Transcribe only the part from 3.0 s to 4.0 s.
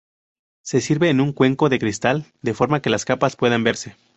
capas puedan verse.